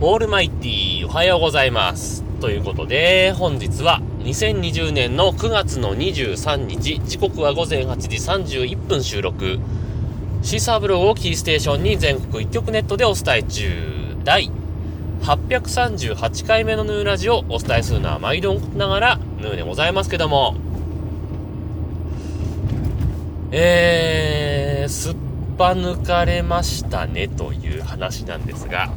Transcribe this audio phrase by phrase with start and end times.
[0.00, 2.22] オールマイティおはようございます。
[2.40, 9.58] ということで、本日は2020年の9月の23日、時刻は午前8時31分収録。
[10.42, 13.72] シーサーブログをキーステーションに全国一曲ネットでお伝え中。
[14.22, 14.52] 第
[15.22, 20.54] 838回目のヌーラジをお伝えするのは毎度ながらヌーでございますけども、
[23.50, 25.16] えー、すっ
[25.58, 28.92] ぱ抜かれましたねという話なんですが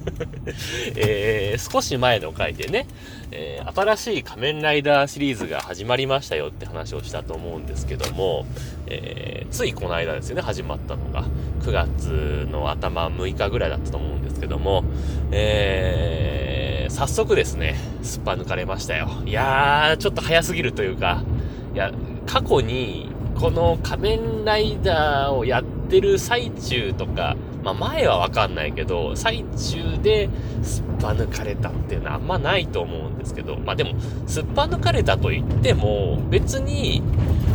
[0.96, 2.86] えー、少し前の回でね、
[3.30, 8.46] えー、新しい仮面ライダーシリーズが始まりましたよって話をしたと思うんですけども、
[8.86, 11.24] えー、ついこの間ですよね、始まったのが。
[11.62, 14.84] 9月の頭6日ぐらいだったと思うんですけども、
[15.32, 19.08] えー、早速ですね、すっぱ抜かれましたよ。
[19.24, 21.24] いやー、ちょっと早すぎるというか、
[21.74, 21.92] いや、
[22.26, 30.30] 過去に、この仮面ライダーをやってる最中とか、まあ前はわかんないけど、最中で
[30.62, 33.94] すっぱ抜かれたっていうのはあんまないと思うんですけど、まあでも、
[34.28, 37.02] すっぱ抜かれたと言っても、別に、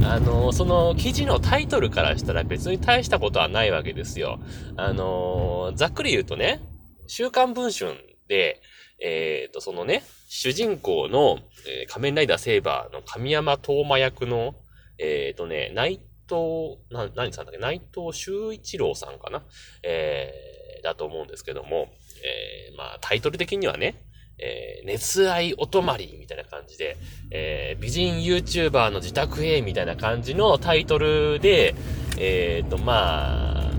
[0.03, 4.41] あの、その記事のタイトルからしたら別に大したことはないわけですよ。
[4.75, 6.59] あの、ざっくり言うとね、
[7.07, 7.95] 週刊文春
[8.27, 8.61] で、
[8.99, 14.55] えっ、ー、と、そのね、主人公の、えー、仮面ライダーセーバーの神山東馬役の、
[14.97, 17.59] えっ、ー、とね、内藤、な、何さんだっけ？
[17.59, 19.43] 内藤修一郎さんかな？
[19.83, 21.89] えー、だと思うんですけども、
[22.23, 24.03] えー、まあ、タイトル的にはね、
[24.39, 26.97] えー、熱愛お泊まりみたいな感じで、
[27.29, 31.75] えー、美人 YouTuber の自宅へみたいな感じのタイトルで、
[32.17, 33.71] えっ、ー、と、まあ、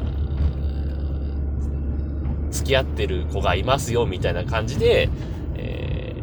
[2.51, 5.09] 付き合ってる子がいますよみたいな感じで、
[5.57, 6.15] え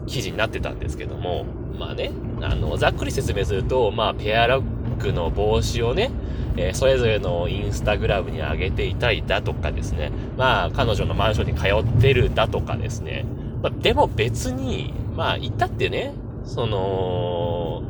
[0.00, 1.44] ー、記事になってたんですけども、
[1.78, 2.10] まあね、
[2.42, 4.60] あの、ざっくり説明すると、まあ、ペアラ
[4.96, 6.10] ックの帽子をね、
[6.56, 13.24] えー、それぞれのインスタグラムに上げていたいだとかですね、まあ、彼女のマンションに通ってるだとかですね、
[13.62, 17.82] まあ、でも別に、まあ、言ったってね、その、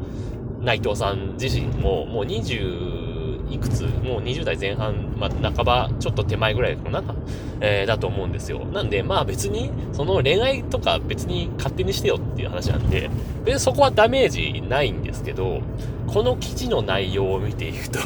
[0.60, 2.95] 内藤さん自身も、もう20、
[3.50, 7.02] いくつもう20代前半、まあ、半ば、ちょっと手前ぐらいかな、
[7.60, 8.64] えー、だと思うんですよ。
[8.66, 13.10] なんで、まあ別に、その恋愛とか別に勝手にしてよっていう話なんで、
[13.44, 15.60] 別にそこはダメージないんですけど、
[16.06, 17.98] この記事の内容を見ていくと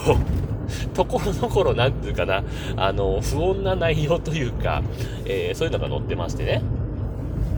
[0.95, 2.43] ところどころ、なんていうかな、
[2.77, 4.83] あの、不穏な内容というか、
[5.25, 6.63] えー、そういうのが載ってましてね。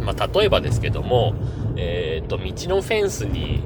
[0.00, 1.34] まあ、例えばですけども、
[1.76, 3.62] えっ、ー、と、道のフェンスに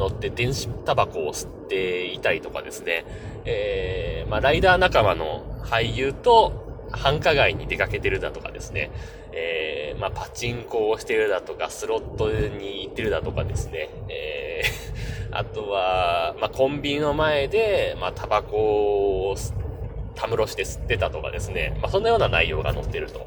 [0.00, 3.04] 乗って電子タバコを吸っていたりとかですね、
[3.44, 8.90] えー、まあ、ライダー仲間の俳優と繁華街に出かけてるだとかですね、
[9.32, 18.56] えー、まあ、パチンコをしてるだとか、スロットに行ってるだとかですね、えー、 あとは、まあ、コンビニの前で、まあ、タバコ
[19.30, 19.36] を
[20.14, 23.26] たむろして吸ってたとかですね、まあ、そんなような内容が載ってると。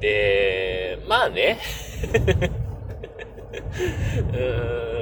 [0.00, 1.58] で、まあね、
[4.32, 4.99] うーん。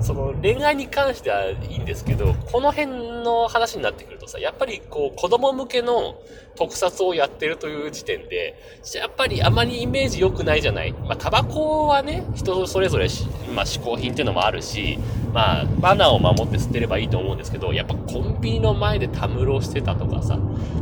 [0.00, 6.16] その恋愛に関してはいいんですけど、この辺の話になってくるとさ、やっぱりこう子供向けの
[6.56, 8.56] 特撮をやってるという時点で、
[8.94, 10.92] やっぱりあまりイメージ良くないじゃない。
[10.92, 13.08] まあタバコはね、人それぞれ
[13.54, 14.98] まあ嗜好品っていうのもあるし、
[15.32, 20.36] まあマナーを守って吸ってればいいと思うんですけど、やっぱコンビニの前でたむろしてたとかさ、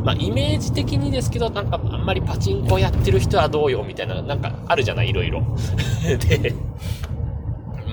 [0.04, 5.42] まあイメージ的にですけど、なんかあんまりパチンコやってる人はどうよみたいな、なんかあるじゃない、いろいろ。
[6.28, 6.54] で、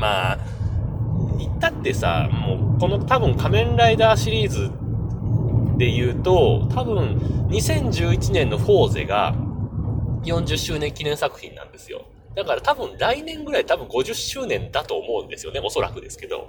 [0.02, 0.38] まあ、
[1.82, 4.72] ってさ、もう、この多分仮面ライダーシリーズ
[5.78, 7.18] で言うと、多分
[7.50, 9.36] 2011年のフォーゼが
[10.24, 12.06] 40周年記念作品なんですよ。
[12.36, 15.60] だから多分来年ぐらい多分50周年だと思うんですよね。
[15.60, 16.48] おそらくですけど。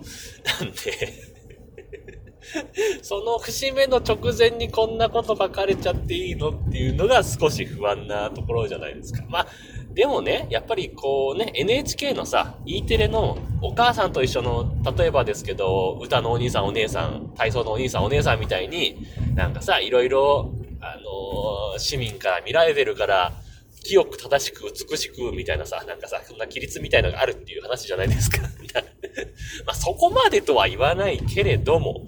[0.60, 1.32] なんで
[3.02, 9.24] その節目の直前にこんなこと書かれちゃっていいのっていうのが少し不安なところじゃないですか。
[9.28, 9.46] まあ、
[9.94, 23.32] でもね、やっぱりこうね、NHK のさ、E テレのお母さんと一緒の、例えばですけど、歌のお兄さんお姉さん、体操のお兄さんお姉さんみたいに、なんかさ、いろいろ、あのー、市民から見られてるから、
[23.84, 28.38] 清く正しく美しくみたいなさ、なんかさ、そんな規律みたいのがあるっていう話じゃないですか。
[29.66, 32.02] まあそこまでとは言わないけれども、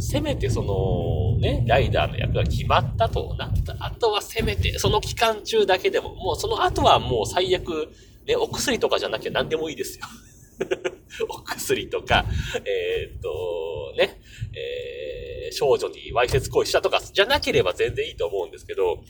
[0.00, 3.76] せめてその、ね、ライダーの役が決まったとなった。
[3.80, 7.92] あとはせめて、その期間中だけでも、もうその後はもう最悪、
[8.26, 10.06] ね、お薬とかじゃなきゃ何でもいいですよ。
[11.28, 12.24] お薬とか、
[12.64, 14.20] えー、っと、ね、
[14.54, 19.04] えー、少女にわいせつ行為したとか、じゃなければ全然いいと思うんですけど、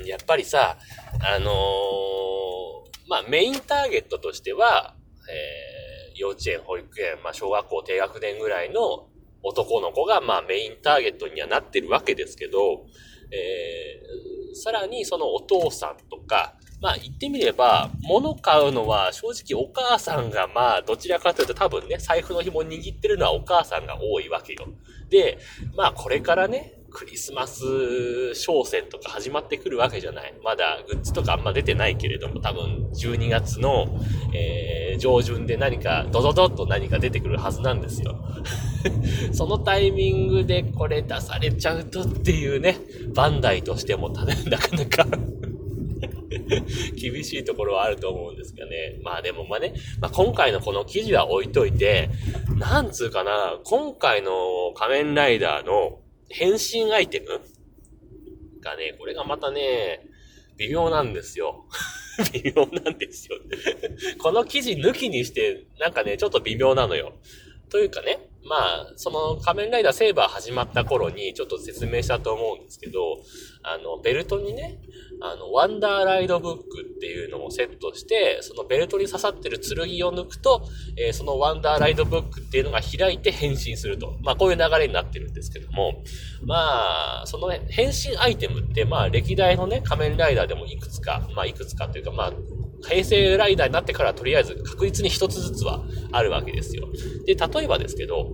[0.00, 0.78] うん、やっぱりさ、
[1.20, 1.54] あのー、
[3.08, 4.94] まあ、メインターゲットとしては、
[5.30, 5.75] えー
[6.16, 9.08] 幼稚園、保育園、まあ、小学校低学年ぐらいの
[9.42, 12.86] 男の子が、まあメインターゲットにはなってるわけですけど、
[13.30, 24.66] えー、さらにそのお父さんとか、まあ言ってみれば、物買うのは正直お母さんがまあどちらかというと多分ね、財布の紐握ってるのはお母さんが多いわけよ。
[25.08, 25.38] で、
[25.76, 30.32] まあこれからね、クリスマス商戦とか始まってくるわけじゃない。
[30.42, 34.00] まだグッズとかあんま出てないけれども、多分12月の、
[34.34, 38.16] えー、上旬で何かドドドッと何か出てくるはずなんですよ。
[39.34, 42.78] そのタイミングでこれ出されちゃうとっていうね、
[43.14, 45.06] バンダイとしてもたなかなか
[46.96, 48.96] 厳しいところはあると思うんですけどね。
[49.02, 52.08] まあでもまあね、まあ、今回のこの記事は置いといて、
[52.58, 54.30] なんつうかな、今回の
[54.74, 57.40] 仮面ライダーの変身アイテム？
[58.60, 60.00] がね、これがまたね、
[60.56, 61.66] 微妙なんですよ。
[62.32, 63.38] 微妙なんですよ。
[64.18, 67.14] この記事抜きにして、なんかね、ちょっと微妙なのよ。
[67.68, 73.18] というかね、まあ、その仮面ライダーセーバー始まった頃にちょっと説明したと思うんですけど、
[73.62, 74.78] あの、ベルトにね、
[75.20, 80.62] あの、ワンダーライドブックっていうのをセットして、そのベルトに刺さってる剣を抜くと、
[80.96, 84.16] えー、そのワンダーライドブックっていうのが開いて変身すると。
[84.22, 86.02] まあ、こういう流れになってるんですけども、
[86.44, 92.32] まあ、その、ね、変身アイテムって、まあ、歴代のね、仮面ライダーでもいくつか、まあ、いくつかというか、まあ、
[92.88, 96.88] 平成ライダーになってからとりあえず確実に一つずつはあるわけですよ。
[97.26, 98.32] で、例えばですけど、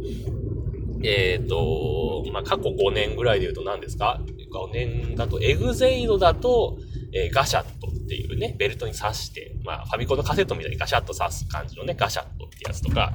[1.04, 4.20] えっ、ー、と、まあ、過去5年ぐらいで言うと何ですか
[4.52, 6.78] ?5 年だと、エグゼイドだと、
[7.12, 13.12] えー、ガシャットっていうね、ベルトに刺して、まあ、ファミコンのカセットみたいにガシャッと刺す感じのね、ガシャットってやつとか、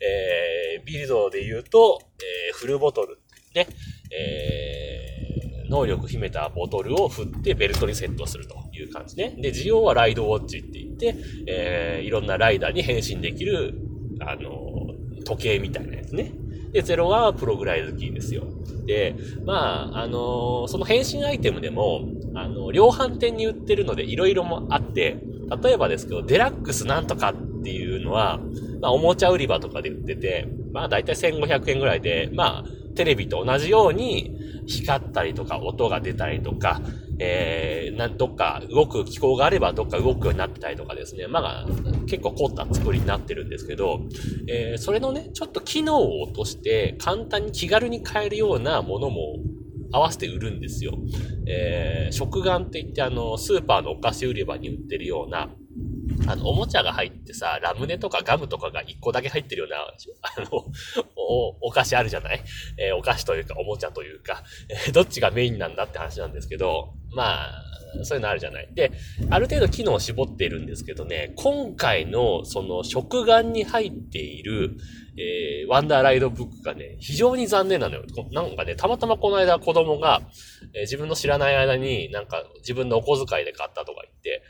[0.00, 3.20] えー、ビルドで言うと、えー、フルボトル
[3.54, 3.66] ね、
[4.10, 5.17] えー、
[5.68, 9.34] 能力秘めたボトルを振ってベルトにセットするという感じね。
[9.38, 11.16] で、需要はライドウォッチって言って、
[11.46, 13.74] えー、いろんなライダーに変身できる、
[14.20, 14.94] あの、
[15.24, 16.32] 時計みたいなやつね。
[16.72, 18.44] で、0はプログライズキーですよ。
[18.86, 25.18] で、まあ、あの、その変身アイテムでも、あの、量販店に売ってるので色々もあって、
[25.62, 28.38] 例えばですけど、デラックスなんとかっていうのは、
[28.80, 32.64] まあ、おもちゃ売り場とかで売ってて、まあ、だいたい1500円ぐらいで、まあ、
[32.98, 36.80] テレビと同じように光ったりとか音が出たりとか、
[37.20, 41.28] えー、な、どっか動く機構があればどっか動くようになってたりとかですね。
[41.28, 41.66] まあ、
[42.08, 44.00] 結構凝った作りになってるんですけど、
[44.48, 49.36] えー、それのね、ちょっと機能を落として簡単に気軽に買えるようなものも
[49.92, 50.98] 合わせて売るんですよ。
[51.46, 55.50] えー、食玩って言ってあの、スーパーのお菓子売り場に売ってるような、
[56.26, 59.76] あの、おもちゃが入ってさ、ラムネとかガムとかが一個だけ入ってるような、
[60.22, 60.64] あの、
[61.16, 62.42] お、お菓子あるじゃない？
[62.78, 67.64] えー、お菓子というか、おもちゃというか、えー、どっちがメインなんだって話なんですけど、まあ、
[68.02, 68.68] そういうのあるじゃない？
[68.74, 68.92] で、
[69.30, 74.76] ある程度機能を絞っているんですけどね、今回のその食玩に入っている、
[75.16, 78.04] えー、ワンダーライドブックがね、非常に残念なのよ。
[78.30, 80.20] なんかね、たまたまこの間子供が、
[80.74, 84.42] えー、自分の知らない間になんか自分のお小遣いで買ったとか言って、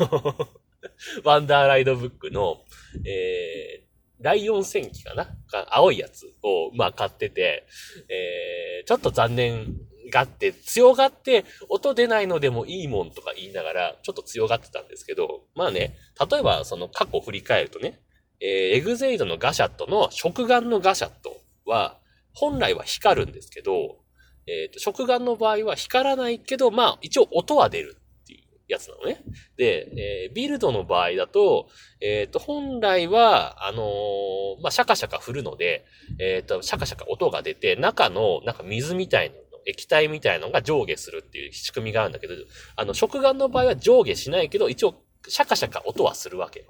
[0.00, 0.48] あの
[1.24, 2.62] ワンダーライドブックの、
[3.04, 5.28] えー、ライオン戦記かな？
[5.70, 7.66] 青いやつを、まあ、買ってて、
[8.08, 9.76] えー、ちょっと残念
[10.10, 15.96] がって、強がって、音出ないのでもいいもんとか言いながら、ちょっと強がってたんですけど、まあね、
[16.30, 18.00] 例えばその過去振り返るとね、
[18.40, 21.98] えー、エグゼイドのガシャットの食玩のガシャットは、
[22.32, 23.98] 本来は光るんですけど、
[24.46, 27.96] えっ、ー、と、食玩の場合は光らないけど、まあ、一応音は出る
[28.70, 29.22] やつなのね。
[29.56, 31.68] で、えー、ビルドの場合だと、
[32.00, 35.84] えっ、ー、と、本来は、あのー、まあ、シャカシャカ振るので、
[36.18, 39.36] えっ、と、シャカシャカ音が出て、中の、なんか水みたいな
[39.66, 42.34] 液体みたいなのが上下するっていう仕組みがあるんだけど、
[42.76, 46.66] あの、食玩の場合は上下しないけど、一応、シャカシャカ音はするわけよ。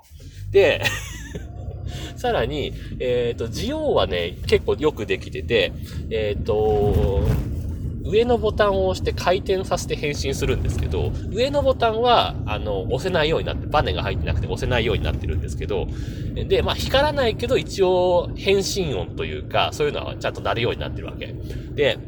[0.50, 0.82] で、
[2.16, 5.72] さらに、えっ、と、ジオはね、結構よくできてて、
[6.10, 7.24] えっ、と、
[8.02, 15.86] 上のボタンを押して回転させて変身するんですけど、上のボタンは、あの、押せないようになって、バネが入ってなくて押せないようになってるんですけど、
[16.34, 21.34] で、まあ、光らないけど、一応、変身音というか、そういうのはちゃんと鳴るようになってるわけ。
[21.74, 21.98] で、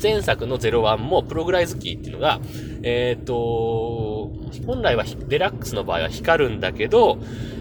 [0.00, 2.40] 前作の01もプログライズキーっていうのが、
[2.82, 4.30] えっ、ー、と、
[4.66, 7.18] 本来はデラックスの場合は光るんだけど、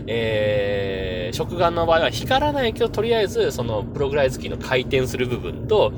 [0.08, 5.94] えー、食玩の場合は光らないけど、とりあえずそのプログライズキーの回転する部分と、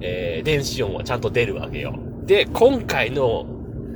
[0.00, 1.94] えー、電子音はちゃんと出るわけよ。
[2.24, 3.46] で、今回の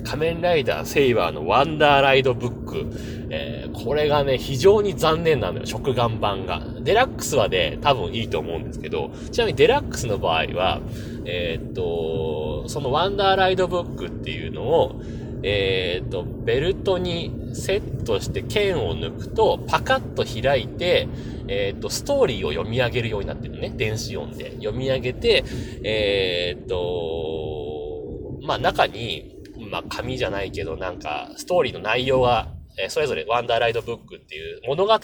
[0.05, 2.91] 仮面ライダーセイバーのワンダーライドブック、
[3.31, 6.63] えー、これがね、非常に残念なのよ、食玩版が。
[6.81, 10.81] デラックスはね、多分いいと思うんですけど、ちなみにデラックスの場合は、
[11.25, 15.01] えー、っと、そのワンダーライドブックっていうのを、
[15.47, 21.07] えー、っと、ベルトにセットして剣を抜くと、パカッと開いて、
[21.49, 23.71] えっ、ー、と、ストーリーを読み上げるようになってるね。
[23.77, 24.53] 電子音で。
[24.53, 25.45] 読み上げて、
[25.85, 29.37] えっ、ー、と、まあ中に、
[29.71, 32.49] まあ紙じゃないけど、なんか、ストーリーの内容が、
[32.79, 34.99] え、それぞれワンダーライドブックっていう物語が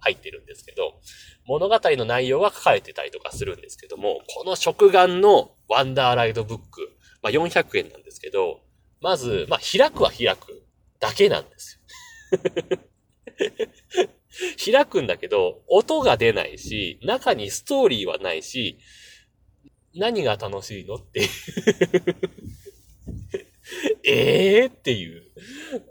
[0.00, 1.00] 入ってるんですけど、
[1.46, 6.90] 物語の内容が書かれてたりとかするんですけども、この食玩のワンダーライドブック、
[7.22, 8.60] まあ400円なんですけど、
[9.04, 10.62] まず、まあ開くは開く
[10.98, 11.78] だけなんです
[12.32, 12.38] よ。
[14.72, 18.78] 開くんだけど、音が出ないし、中にストーリーはないし、
[19.94, 21.28] 何が楽しいのって
[24.04, 25.22] ええっていう。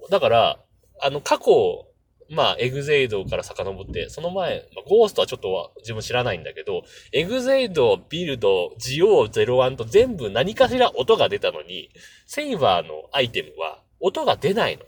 [0.09, 0.65] だから、
[0.99, 1.92] あの、過去、
[2.33, 11.89] まあ、エグゼイドから遡って、その前、まあ、ゴーストはちょっとは自分知らないんだけど、エグゼイド、ビルド、ジオウ、ゼロワンと全部何かしら音が出たのに、
[12.25, 14.83] セイバーのアイテムは音が出ないの。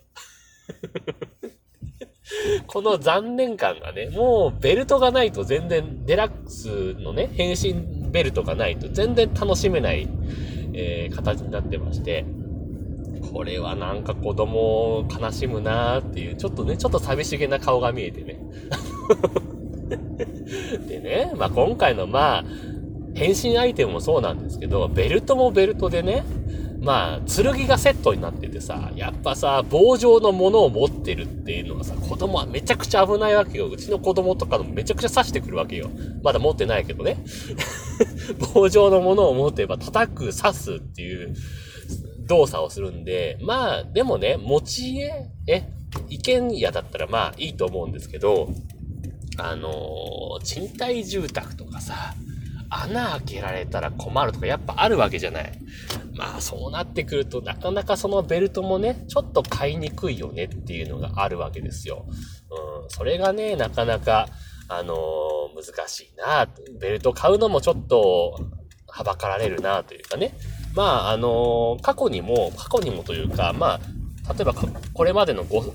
[2.67, 10.07] この残念感がね、もうベルトがないと全然、デラックスのね、変身ベルトがないと全然楽しめない、
[10.73, 12.25] えー、形になってまして、
[13.35, 18.39] これはなんか子供を悲しむなーっていう、ちょっとね、ちょっと寂しげな顔が見えてね。
[20.87, 22.45] でね、まあ今回のまあ、
[23.13, 26.23] 変身アイテムもそうなんですけど、ベルトもベルトでね、
[26.79, 33.67] まあ、剣がセットになっててさ、やっぱさ、棒状のものを持ってるっていうのはさ、子供はめちゃくちゃ危ないわけよ。
[33.67, 35.89] うちの子供とかもめちゃくちゃ刺してくるわけよ。
[36.23, 37.17] まだ持ってないけどね。
[38.53, 41.35] 棒状のものを持てば叩く、刺すっていう
[42.27, 45.69] 動作をするんで、まあ、でもね、持ち家、え、
[46.09, 48.49] 意見屋だったらまあいいと思うんですけど、
[49.37, 52.15] あのー、賃貸住宅とかさ、
[52.69, 55.59] 穴開けられたら困るとかやっぱあるわけじゃない。
[56.13, 62.05] まあそうなってくるとなかなかそのベルトもね、ちょっと買いにくいよねっていうのがあるわけですよ。
[62.81, 64.27] うん、それがね、なかなか、
[64.67, 64.97] あのー、
[65.55, 66.47] 難しいな。
[66.79, 68.39] ベルト買うのもちょっと、
[68.87, 70.33] はばかられるなというかね。
[70.75, 73.79] まあ、あのー、過去にも、過去にもというか、ま
[74.27, 75.71] あ、例えばこれまでの 5,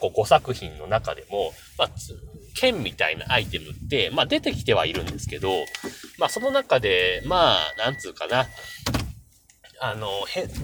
[0.00, 1.90] 5作品の中でも、まあ、
[2.54, 5.50] 剣みたいなアイテムって、まあ出てきてはいるんですけど、
[6.18, 8.46] まあその中で、まあ、なんつうかな、
[9.80, 10.08] あの、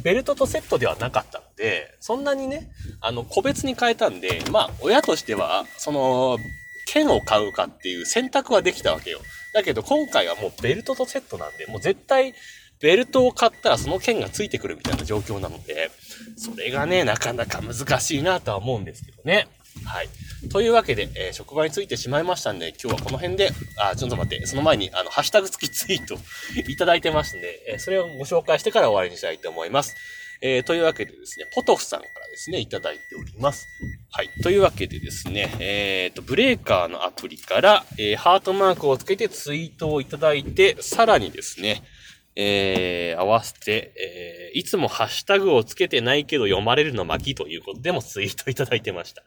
[0.03, 6.39] ベルトとセットではなかったので、そんなにね、あの、個別に変えたんで、まあ、親としては、その、
[6.87, 9.21] 剣を買うかっていう選択はできたわけよ。
[9.53, 12.35] だけど今回はもうベルトとセットなんで、もう絶対、
[12.81, 15.91] ベルトを買ったらその剣がついてくるみたいな状況なので、
[16.37, 19.49] それがね、なかなか難しいなとは思うんですけどね。
[19.85, 20.09] はい。
[20.49, 26.17] というわけで、えー、職場についてしまいましたんで、今日はこの辺で、あ、ちょっと待って、その前に、あの、ハッシュタグ付きツイート
[26.71, 29.95] いただいてますんで、えー、それをご紹介してから終わりにしたいと思います。
[30.43, 33.69] えー、というわけでですね、ポトフさんからですね、いただいております。
[34.11, 34.31] はい。
[34.43, 41.83] というわけでですね、えっ、ー、と、ブレーカーのアプリから、えー、ハートマークをつけてツイートをいただいて、さらにですね、
[42.37, 49.23] えー、合わせて、えー、いつもハッシュタグをつけてないけど読まれるの巻ということでもツイートいただいてました。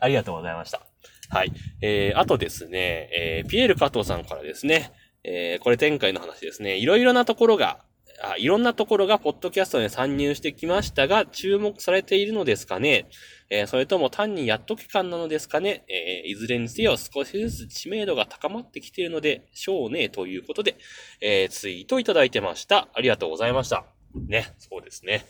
[0.00, 0.82] ありがとうございました。
[1.30, 1.52] はい。
[1.82, 4.92] えー、あとですね、えー、ピエール加藤さんからですね、
[5.24, 7.84] えー、これ前回の話ですね、いろいろなところが、
[8.22, 13.08] あいろんなところがポッドキャストに参入してきましたが、注目されているのですかね？
[13.50, 20.76] えー、それとも単にやっと期間なのですかね、えー、いずれにせよ少しずつ知名度が高まってきているのでしょうね、ということで、
[21.20, 22.88] えー、ツイートいただいてました。
[22.92, 23.84] ありがとうございました。
[24.14, 25.24] ね、そうですね。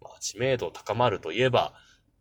[0.00, 1.74] まあ、知名度高まるといえば、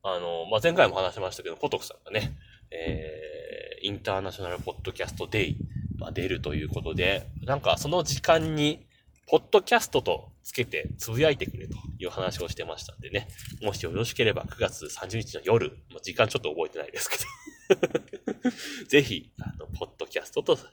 [0.04, 2.36] あの、まあ、前回も話しましたけど、ポトクさんがね、
[2.72, 5.58] えー、インターナショナルポッドキャストデイ、
[5.98, 8.86] まあ、出るということで、なんかその時間に、
[9.28, 13.28] ポッドキャストとつけてつぶやいてくれという話をしてましたんでね。
[13.62, 17.18] もしよろしければ9月30日の夜、もう時間ちょっと覚えてないですけ
[17.76, 18.52] ど
[18.88, 20.68] ぜひ、あの、ポッドキャストと言っ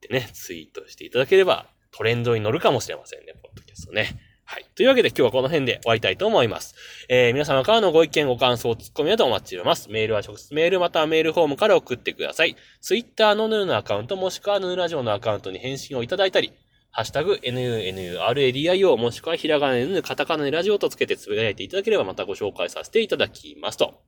[0.00, 4.18] てね、ツイートしていただければトレンドに乗るかもしれませんね、ポッドキャストね。
[4.46, 4.66] はい。
[4.74, 6.74] というわけで今日はこの辺で終わりたいと思います。
[7.08, 9.88] えー、皆様からのご意見、ご感想、ツッコミなどお待ちしております。
[9.88, 12.56] メールは直接メールまたはメールフォームから送ってください。
[12.80, 16.52] ツイッターのヌーのアカウントもしくはヌーラジオのアカウントに返信をいただいたり、
[16.96, 24.00] ハッシュタグ、NUNURADIO もしくはひらがな n カタカナでラジオとつけてつぶやいていただければまたご紹介させていただきますと。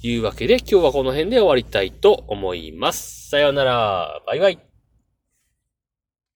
[0.00, 3.30] いうわけで今日はこの辺で終わりたいと思います。
[3.30, 4.22] さようなら。
[4.28, 4.69] バイバイ。